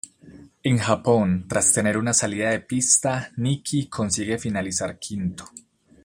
[0.63, 5.45] En Japón, tras tener una salida de pista, Nicky consigue finalizar quinto.